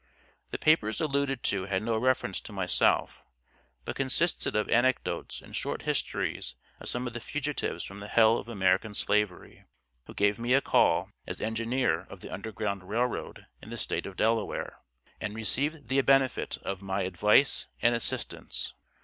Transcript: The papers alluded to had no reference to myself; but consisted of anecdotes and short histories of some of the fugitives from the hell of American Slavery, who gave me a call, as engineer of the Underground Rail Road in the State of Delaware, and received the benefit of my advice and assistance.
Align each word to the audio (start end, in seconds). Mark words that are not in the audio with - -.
The 0.49 0.57
papers 0.57 0.99
alluded 0.99 1.43
to 1.43 1.65
had 1.65 1.83
no 1.83 1.95
reference 1.95 2.41
to 2.41 2.51
myself; 2.51 3.21
but 3.85 3.95
consisted 3.95 4.55
of 4.55 4.67
anecdotes 4.67 5.41
and 5.41 5.55
short 5.55 5.83
histories 5.83 6.55
of 6.79 6.89
some 6.89 7.05
of 7.05 7.13
the 7.13 7.19
fugitives 7.21 7.83
from 7.83 7.99
the 7.99 8.07
hell 8.07 8.39
of 8.39 8.49
American 8.49 8.95
Slavery, 8.95 9.63
who 10.07 10.15
gave 10.15 10.39
me 10.39 10.55
a 10.55 10.59
call, 10.61 11.11
as 11.27 11.39
engineer 11.39 12.07
of 12.09 12.21
the 12.21 12.31
Underground 12.33 12.89
Rail 12.89 13.05
Road 13.05 13.45
in 13.61 13.69
the 13.69 13.77
State 13.77 14.07
of 14.07 14.15
Delaware, 14.17 14.79
and 15.19 15.35
received 15.35 15.87
the 15.87 16.01
benefit 16.01 16.57
of 16.63 16.81
my 16.81 17.01
advice 17.03 17.67
and 17.83 17.93
assistance. 17.93 18.73